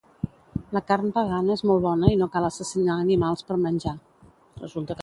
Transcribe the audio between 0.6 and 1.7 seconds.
La carn vegana és